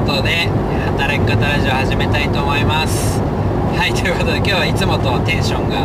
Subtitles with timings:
[0.00, 0.48] ことで
[0.96, 3.20] 働き方ラジオ始めたいと思います。
[3.76, 5.84] はいということで今日はいつもとテンションが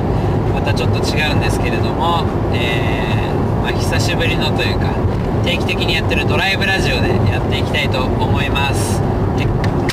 [0.54, 2.24] またちょっと違うんですけれども、
[2.56, 4.96] えーまあ、久しぶりのというか
[5.44, 9.02] 定期的にやってるドライブラジオでやっていきたいと思います。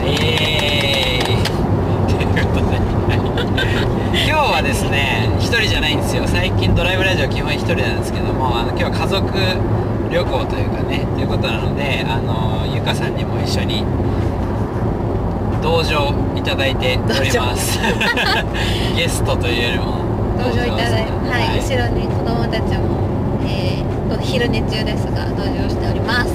[0.07, 1.35] えー。
[1.35, 1.43] イ
[2.07, 2.79] ということで
[4.23, 6.29] 今日はですね一人じゃないんですよ。
[6.29, 9.27] 最近ドライブラジオ基本一人なんですけどもあの今日は家族
[10.13, 13.83] 旅行というかねということなのであのゆかさんにも一緒に
[15.63, 17.79] 同乗いただいております。
[18.95, 20.03] ゲストというよりも。
[20.37, 26.35] 同乗いただいて、はい、はい後ろに子供たちも、えー、昼寝中ですが同乗しております。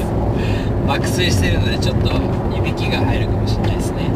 [0.87, 2.09] 爆睡してるのでちょっと
[2.57, 4.09] いびきが入るかもしれないですね。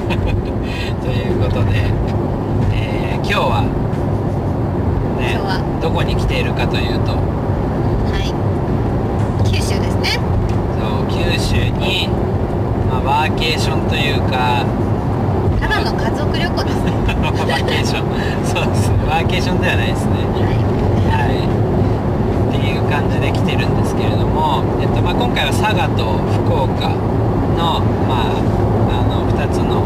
[1.04, 1.84] ということで、
[2.72, 3.60] えー今日は
[5.20, 5.80] ね今日は。
[5.82, 7.39] どこに来ているかというと
[13.20, 14.64] まあ、ワーケーションというか。
[15.60, 16.90] ただの家族旅行ですね。
[17.20, 18.08] ワーケーション
[18.48, 20.24] そうですねワーケーションではないですね。
[20.32, 21.44] ははい。
[21.44, 26.16] っていう感じで来てるんですけれども、えっとまあ、今回は佐賀と
[26.48, 26.96] 福岡
[27.60, 28.40] の,、まあ、
[28.88, 29.84] あの2つの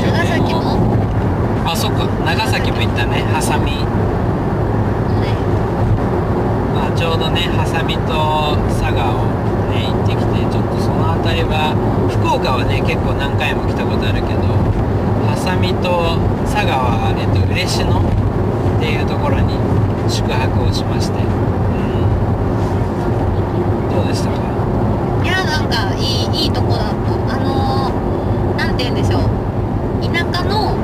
[0.00, 0.96] い長崎も
[1.68, 3.84] あそっか長崎も行ったねハサミ、
[5.20, 5.28] は
[6.72, 9.28] まあ、ちょうどねハサミと佐賀を
[9.72, 11.72] ね行ってきてちょっとその辺りは
[12.12, 14.44] 福岡はね結構何回も来たことあるけど
[15.26, 19.56] ハサミと佐賀は、えっと、嬉野っていうところに
[20.10, 21.26] 宿泊をしまして、うん、
[23.94, 24.36] どうでしたか
[25.22, 26.00] いいやなんかい
[26.32, 29.22] いいいとこだったあのー、なんて言うんでしょう
[30.02, 30.74] 田舎の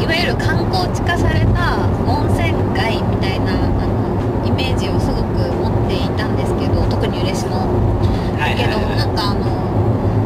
[0.00, 9.48] いわゆる観光地化された温泉街みたいなあのイメージをすごく持っていたんですけど特に嬉野はいだけど、はいはなんかあの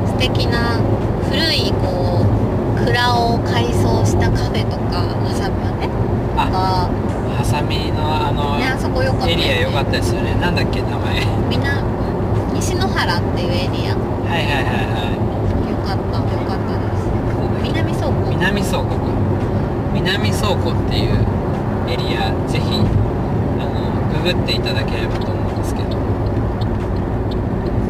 [0.06, 0.82] 素敵な
[1.30, 5.88] 古いこう蔵を改装したカフェとかわさびはね
[6.36, 9.28] あがいハサミのあのねあそこ良かった。
[9.28, 10.34] エリア良かったたですよね。
[10.38, 11.26] なんだっけ名前。
[11.50, 11.82] みんな
[12.54, 13.98] 西野原っていうエリア。
[13.98, 15.10] はいはいはいは
[15.66, 17.10] 良かった良かったです。
[17.66, 18.30] い南倉庫。
[18.30, 19.10] 南倉庫か。
[19.92, 21.26] 南倉庫っていう
[21.90, 22.78] エリアぜひ
[23.58, 25.98] あのググっていただければと思うんですけど。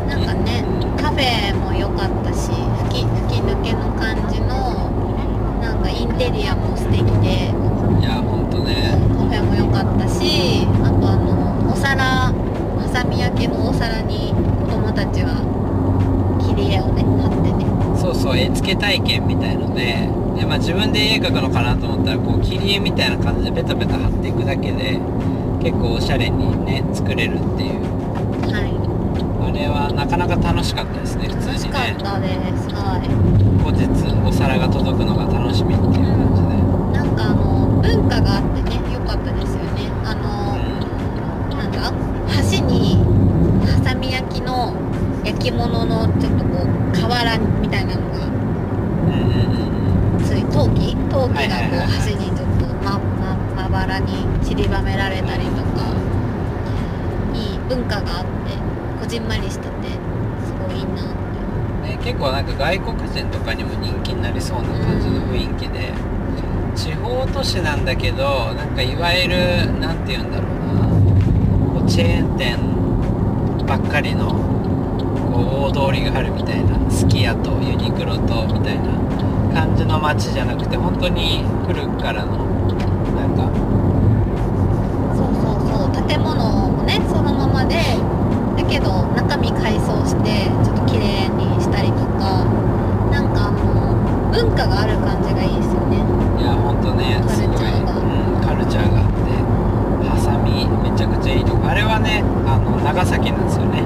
[0.08, 0.64] なんかね
[0.96, 2.48] カフェも良かったし
[2.88, 4.88] 吹き吹き抜けの感じの
[5.60, 7.52] なんかインテリアも素敵で
[8.00, 12.02] いやほんとねカフェも良かったしあとあのお皿
[12.32, 14.32] ハサミ焼きのお皿に
[14.64, 15.44] 子供たちは
[16.40, 17.64] 切り絵をね貼ってね
[18.00, 25.00] そうそう絵付け体験みたいのでで、まあ、自分で絵描くのかなと思ったらこう切り絵みたいな感じでベタベタ貼っていくだけで
[25.62, 27.80] 結構おしゃれにね作れるっていう。
[28.50, 28.70] はい。
[29.42, 31.78] あれはなかなか楽しかったですね普楽し通にね。
[31.78, 32.68] かったです。
[32.70, 33.08] はい。
[33.64, 33.84] 後日
[34.26, 36.48] お皿が届くのが楽しみっていう感じで。
[36.92, 41.92] なんかあの文化があってね良かったですよねあのうなんか
[42.52, 42.96] 橋に
[43.66, 44.72] ハサミ焼きの
[45.24, 55.92] 焼き物のちょっとこう瓦みたいなのがんうんうんうんつい陶器陶器がこうはいはいはいはい橋にちょっとまままばらに散りばめられたりとか
[57.34, 58.30] いい文化があって
[59.00, 59.70] こじんまりしてて
[60.44, 61.06] すごいいいなっ
[61.84, 65.92] てね、結構なんか外国人とかにも人気になりそうな感じの雰囲気で
[66.74, 69.36] 地方都市なんだけどなんかいわゆる
[69.80, 72.58] 何て言うんだろうなこうチェーン店
[73.66, 74.30] ばっかりの
[75.32, 78.90] こう大通りがあるみたいなすき家とユニクロとみたいな
[79.54, 82.36] 感じの街じゃなくて本当に古くからの
[83.14, 83.50] なんか
[85.14, 86.34] そうそうそう建物
[86.70, 87.76] もねそのままで
[88.56, 92.44] だけど中身改装してちょっと綺麗にしたりとか
[93.10, 95.98] なんかあの文化がある感じがいいですよね。
[96.40, 97.96] いやほんとねすごい、カルチャーが。
[97.96, 101.68] うん、カルチャーがあってハサミめちゃくちゃいいとこ。
[101.68, 103.82] あれはねあの長崎なんですよね。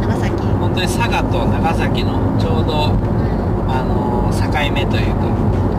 [0.00, 0.32] 長崎。
[0.58, 3.28] 本当に佐賀と長崎のちょうどうん。
[3.68, 5.28] あの境目というか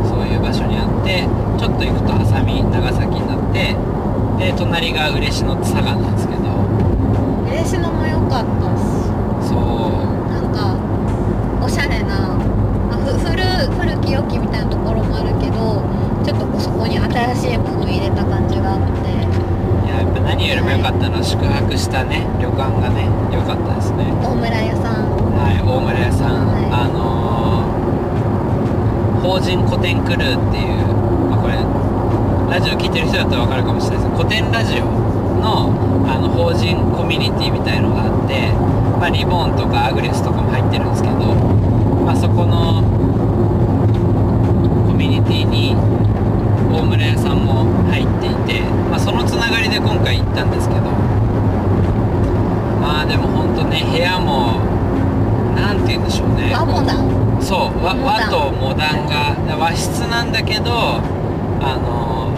[0.08, 1.26] そういう場所にあって
[1.58, 3.74] ちょっと行くとハサミ長崎になって
[4.38, 6.54] で隣が嬉野って佐賀なんですけど
[7.50, 9.10] 嬉野も良かったし
[9.50, 9.58] そう
[10.30, 10.78] なんか
[11.66, 12.38] おしゃれな
[12.94, 13.42] あふ古
[13.74, 15.82] 古き良きみたいなところもあるけど
[16.22, 24.06] ちょっとこうそこに新しいものを入れた感じがあっていややっぱ何よりも良かったのは宿泊したね旅館がね良かったですね。
[24.22, 25.10] 大村屋さん。
[25.34, 26.70] はい大村屋さん、はい。
[26.70, 27.40] あのー
[29.20, 30.88] 法人古典クルーっていう、
[31.30, 31.54] まあ、これ
[32.50, 35.70] ラジオ聞いてる人だったら分かるかもしれないです古典ラジオの
[36.08, 38.50] あの法人コミュニティみたいのがあって、
[38.98, 41.36] まあ、リボンとかアグレスとかも入ってるんですけど
[42.08, 42.82] まあ、そこの
[44.88, 45.76] コミュニティに
[46.74, 51.09] 大村屋さんも入っていて、まあ、そのつながりで今回行ったんですけど
[52.82, 54.60] まあでも本当ね部屋も
[55.56, 56.52] なんて言うんでしょうね。
[56.54, 57.10] 和モダン。
[57.42, 62.32] そう和和とモダンが和室なんだけどあの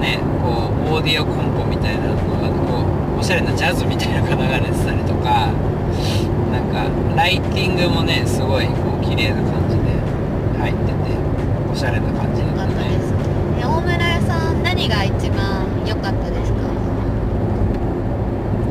[0.00, 2.84] ねこうオーディオコンポみたいなのがこ
[3.16, 5.50] うおしゃれなジャズみたいなのが流れてたりとか
[6.52, 6.86] なんか
[7.16, 9.82] ライティングもねすごいこう綺麗な感じで
[10.58, 10.98] 入ってて
[11.72, 12.98] おしゃれな感じだったね。
[13.00, 13.14] す
[13.60, 16.58] え大村屋さん何が一番良かったですか？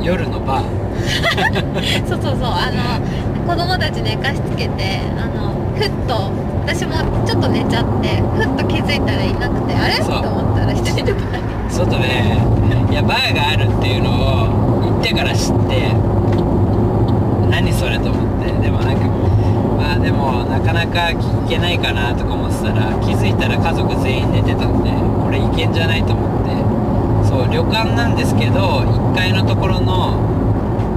[0.03, 0.86] 夜のバー
[2.07, 2.49] そうそうそう。
[2.51, 2.99] あの
[3.47, 6.31] 子供たち寝かしつけてあのふっと
[6.65, 6.93] 私も
[7.25, 9.95] ちょっと寝ちゃってふっと気づいたらいなくてあれ？
[10.03, 11.71] と思ったら一人でバーに。
[11.71, 12.37] 外ね
[12.91, 14.13] いやバーがあるっていうのを
[14.91, 15.91] 行ってから知って
[17.49, 19.05] 何それと思ってでもなんか
[19.77, 24.89] まあでもなかなか行けないかなとか思ってたら気づいたら家族全員寝てたんで
[25.23, 26.37] これ行けんじゃないと思って。
[27.27, 30.46] そう旅館なんですけど1階のところの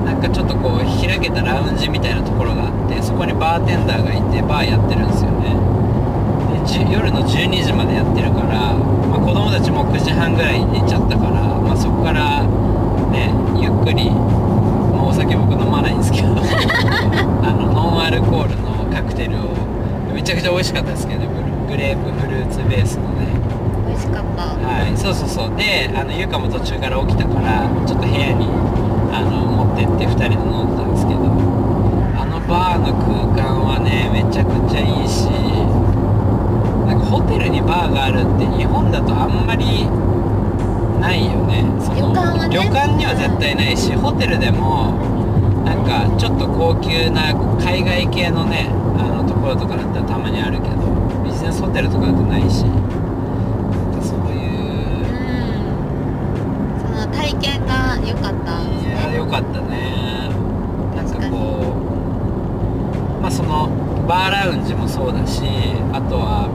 [0.05, 5.55] なんかちょっとこう開けたラウンジみたいなところがあってそこにバーテンダーがいてバーやってるんですよね。
[6.61, 12.45] で夜の12時までやってるから、まあ、子供たちも9時半ぐらいに寝ちゃったから、まあ、そこから
[13.11, 16.29] ねゆっくり、まあ、お酒僕飲まないんですけど
[17.43, 19.51] あのノンアルコールのカクテルを
[20.15, 21.29] めちゃくちゃ美味しかったですけどね
[21.69, 23.27] グレープフルーツベースのね。
[23.87, 24.43] 美味しかった。
[24.43, 25.57] はいそうそうそう。
[25.57, 28.47] であのゆかも途中から起きたからちょっと部屋に
[29.13, 31.21] あの持ってって2人で飲んだんですけど
[32.17, 35.27] あのバーの空間はねめちゃくちゃいいし
[36.87, 39.87] なんかホテルにバーがあるって日本だとあんまり
[41.01, 41.65] ないよね。
[41.81, 44.93] その旅館はね旅館には絶対ないしホテルでも
[45.65, 48.69] なんかちょっと高級な海外系のね
[48.99, 50.77] あのところとかだったらたまにあるけど
[51.25, 52.65] ビジネスホテルとかだとないし
[57.13, 60.31] 体験が良かったんですいやねよかったね。
[60.97, 61.75] なんかこ
[63.19, 63.69] うまあその
[64.09, 65.43] バーラウンジもそうだし
[65.93, 66.49] あとは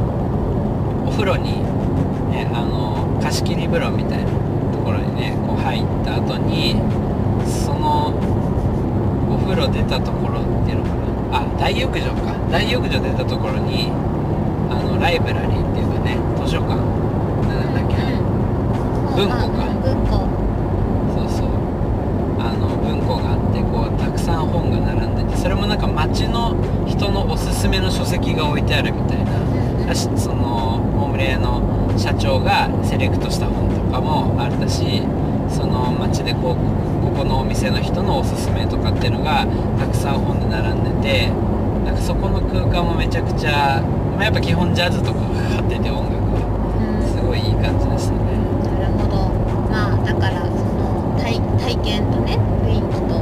[1.07, 1.63] お風呂に
[2.31, 4.31] ねあの貸し切り風呂みたいな
[4.71, 6.75] ところにねこう入った後に
[7.45, 8.13] その
[9.29, 11.39] お風呂出たところっていうのかな。
[11.39, 12.33] あ大浴場か。
[12.51, 13.91] 大浴場出たところに
[14.69, 17.95] あのライブラリーっていうかね図書館なんだっけ、
[19.15, 19.81] 文庫かうん。
[19.81, 20.23] 文庫
[21.13, 21.47] そうそう
[22.39, 26.55] あの文庫があってこうたくさん本が並んでてそれもなんか街の
[26.97, 29.35] 人のおすすめの書籍が置いてあるみたいな。
[29.93, 35.03] その大村屋の社長がセレクトした本とかもあったし
[35.47, 36.55] その街でこう
[37.05, 39.45] ここのお店の人のおすすめとかっていうのが
[39.77, 41.29] たくさん本で並んでて
[41.85, 43.79] なんかそこの空間もめちゃくちゃ、
[44.15, 47.07] まあ、やっぱ基本ジャズとかがかかってて音楽がうん。
[47.07, 48.19] すごいいい感じでしたね。
[48.81, 49.29] なるほど。
[49.69, 50.49] まあだからそ
[50.81, 53.21] の体体験とね雰囲気と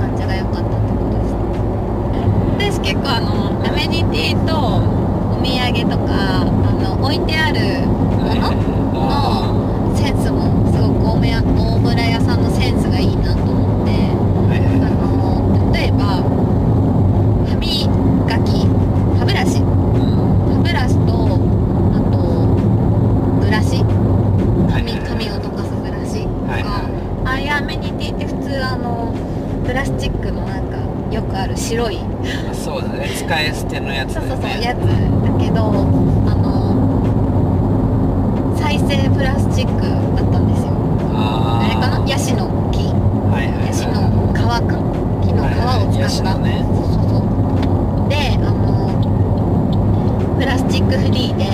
[0.00, 1.23] 感じが良かったってこと
[2.58, 8.52] 私結構あのアメニティとお土産とかあの置いてあるもの
[8.94, 13.92] あセンスもすごく大村屋さんのセンスがいいなと思って
[14.84, 16.22] あの例えば
[17.48, 18.66] 歯磨き
[19.18, 19.66] 歯ブラシうん
[20.48, 21.12] 歯ブラシと
[21.94, 22.16] あと
[23.44, 23.92] ブラシ髪
[24.72, 26.68] はいはい髪を溶かすブラシとか、はいは
[27.26, 29.12] ああいうアメニティって普通あの
[29.66, 30.76] プラスチックのなんか
[31.14, 31.98] よくある白い
[32.50, 34.86] あそうだね使い捨てのやつそうだよねそうそうやつだ
[35.40, 35.64] けど
[36.28, 36.52] あの
[38.56, 39.80] 再生プラスチック
[40.16, 40.72] だったんですよ
[41.14, 42.78] あーあれかなヤシの木
[43.32, 43.94] はいはいはいヤシの
[44.34, 44.60] 皮か
[45.24, 45.32] 木
[45.98, 46.62] の皮をヤ使った、シのね。
[46.64, 47.08] そうそう。
[47.08, 47.18] そ
[48.06, 48.88] うであの
[50.38, 51.44] プラスチックフリーで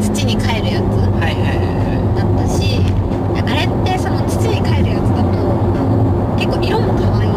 [0.00, 0.84] 土に帰るやつ。
[1.20, 1.70] はいはいはい
[2.16, 2.80] だったし
[3.36, 5.36] あれってその土に帰るやつだと
[6.36, 7.32] 結構色も可愛い。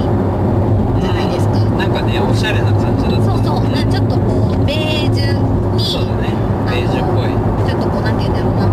[1.01, 1.77] じゃないですか、うん。
[1.77, 3.25] なんかねおしゃれな感じだった。
[3.25, 5.35] そうそう、なちょっとこうベージュ
[5.75, 6.31] にそうだね。
[6.71, 7.29] ベージュっぽい。
[7.67, 8.67] ちょっとこうなんて言うんだろうな。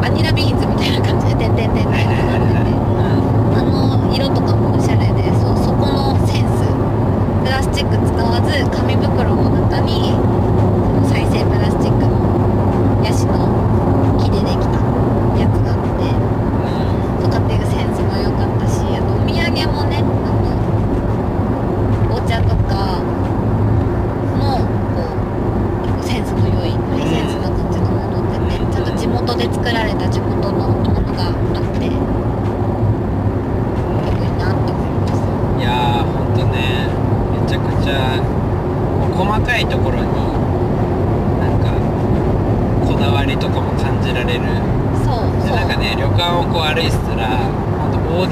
[0.00, 1.92] バニラビーンズみたいな感じで点々点を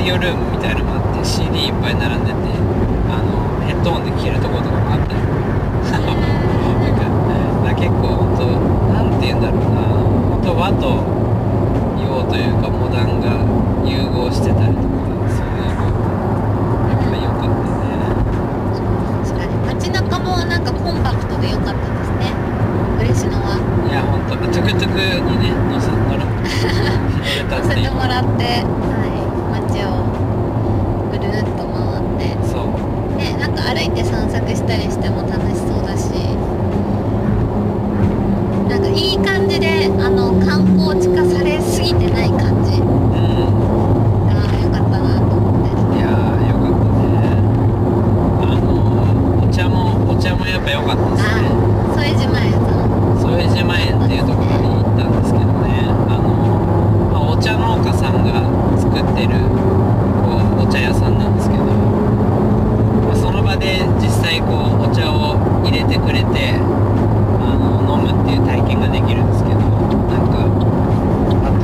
[0.00, 2.36] ディオルームみたいなのがあって CD いっぱい並んでて
[3.12, 5.20] あのヘッドホンで聴けるところとかもあったり。
[5.90, 8.46] なんか結構本当
[8.92, 9.80] なんて言うんだろうな
[10.32, 11.04] 本当和と
[12.00, 13.44] 洋というかモダンが
[13.84, 14.88] 融合してたりとか
[15.28, 15.84] そういうの
[16.88, 18.00] やっぱ良かったね
[19.22, 22.32] 確かに街中もなんかコンパクトで良かったですね
[23.00, 24.96] 嬉野はいや本当トゥクトゥク
[25.30, 29.20] にね乗せ乗る乗れた乗っていうせてもらって、はい、
[29.60, 30.04] 街を
[31.12, 32.72] ぐるっと回ってそう
[33.16, 36.10] ねなんか歩いて散策したりしても楽しそうだし
[38.70, 42.86] なんかいい感じであの観光地化されすぎてない感じうん
[44.30, 47.34] が良かったなと思っていやーよかったね
[48.46, 51.58] あのお茶もお茶もやっぱ良かったですねあ
[51.90, 53.26] 副島屋さん副
[53.58, 56.30] 島園っていうところに行ったんですけどねあの、
[57.10, 58.46] まあ、お茶農家さんが
[58.78, 59.34] 作ってる
[60.22, 66.54] こうお茶屋さんなんですけど、まあ、その場で実際こうお茶を入れてくれて
[67.40, 70.46] あの飲むっていう体験ができるんですけどなんか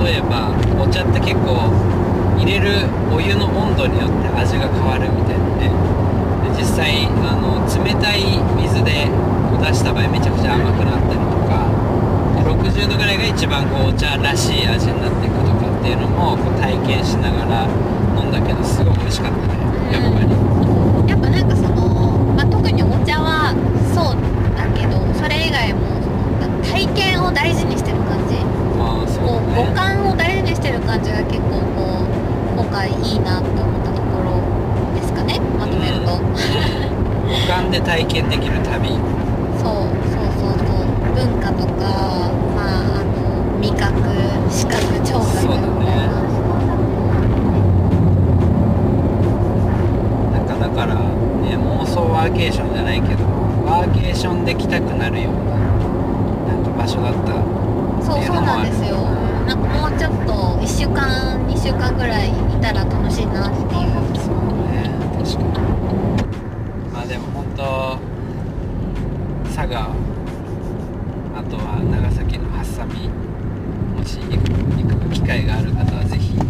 [0.05, 0.51] 例えば
[0.83, 1.71] お茶って結構
[2.39, 5.71] 入れるお湯の温度によって味が変わるみたいなね
[6.49, 8.23] で実際あの冷たい
[8.57, 9.07] 水で
[9.61, 11.67] 出した場合めちゃくちゃ甘くなったりとか
[12.47, 17.67] 60度ぐらいが一番こうお茶らしい味になっていくとかっていうのもこう体験しながら
[18.15, 20.31] 飲んだけどすごい美味しかったねやっぱり
[21.11, 23.51] やっぱなんかその、まあ、特にお茶は
[23.91, 24.17] そう
[24.55, 25.99] だけどそれ以外も
[26.39, 28.37] その体験を大事にしてる感じ
[28.79, 32.07] まあそうこう五だね感を大事にしてる感じが結構こう
[32.55, 34.39] 今回いいなって思ったところ
[34.95, 36.21] ですかねまとめると、
[37.27, 38.91] 五感で体験できる旅
[39.59, 43.93] そうそうそうそう文化とかまああの味覚
[44.51, 45.87] 視覚聴覚そうだね
[50.33, 53.25] なんかだからね妄想ワーケーションじゃないけど
[53.65, 55.57] ワーケーションで来たくなるような
[56.55, 57.33] なんか場所だった。
[58.05, 58.97] そうそうなんですよ。
[59.47, 61.09] なんかもうちょっと1週間
[61.49, 63.91] 2週間ぐらいいたら楽しいなっていう。
[64.17, 64.35] そう
[64.71, 65.59] ね確かに
[66.93, 67.99] まあでも本当
[69.55, 69.89] 佐賀
[71.35, 73.09] あとは長崎の波佐見
[73.97, 76.45] もし行く行く機会がある方はぜひ行っ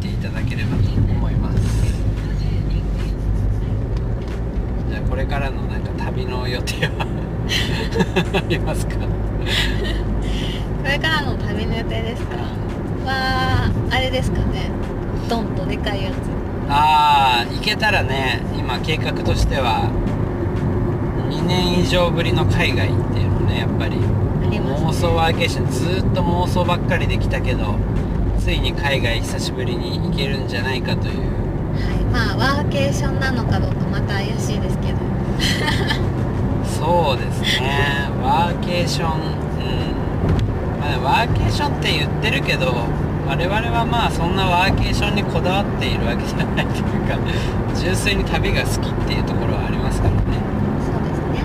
[0.00, 1.58] ていただければと思います
[4.88, 7.06] じゃあこれからのなんか旅の予定は
[8.34, 9.00] ありますかこ
[10.84, 12.36] れからの旅の予定ですか
[13.04, 14.70] はあれですかね
[15.28, 16.14] ドンとでかいやつ
[16.68, 19.90] ああ行けたらね今計画としては
[21.28, 23.96] 2年以上ぶりの海外っていうのねやっぱり。
[24.56, 27.74] 妄想ワーケーションずーっと妄想ばっかりできたけど
[28.38, 31.18] ついに海外久しぶりに行けるんじゃないかという。
[31.74, 32.04] はい。
[32.04, 34.98] まあワーケーションなのかどうかまた怪しいですけど。
[36.64, 38.08] そうですね。
[38.22, 40.80] ワーケーションうん。
[40.80, 42.72] まあね、ワーケーションって言ってるけど
[43.26, 47.18] 我々はまあそんなワーケーションにこだわっているわけじゃないというか
[47.74, 50.22] 純粋に旅が好きっていうところはありますからね。
[50.86, 51.42] そうですね。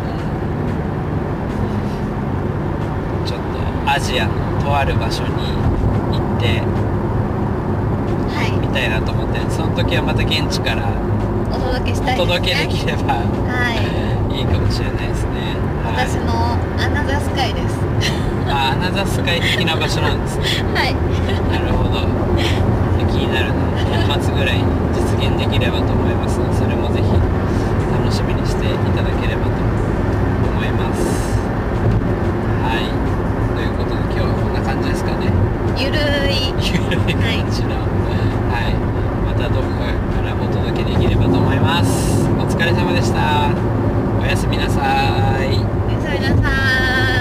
[3.25, 3.39] ちょっ
[3.85, 5.29] とアジアのとある場所に
[6.13, 6.61] 行って
[8.29, 10.88] はいみたいなと思ってその時はまた現地から
[11.50, 12.25] お届けしたいね。
[12.25, 13.15] 届けできれば。
[13.15, 14.00] はい
[14.41, 15.53] いいかもしれないですね、
[15.86, 17.77] はい、私のアナザースカイです。
[18.50, 20.65] あアナザースカイ的な場所なんですね。
[20.74, 20.98] はい。
[21.53, 22.10] なるほど。
[23.05, 24.65] 気になるので年末ぐらいに
[24.98, 27.13] 実現できればと思いますのでそれもぜひ
[27.93, 31.38] 楽しみにしていただければと思います。
[32.65, 32.89] はい。
[33.53, 35.29] ということで今日はこんな感じですかね。
[35.77, 36.01] ゆる
[36.33, 36.50] い。
[36.65, 37.77] ゆるい感じの。
[38.50, 38.74] はい、
[39.21, 39.86] またどこか
[40.17, 42.25] からお届けできればと思います。
[42.41, 43.71] お疲れ様でした
[44.22, 44.80] おやすみなさ
[45.44, 45.48] い。
[45.48, 47.21] おやすみなさい。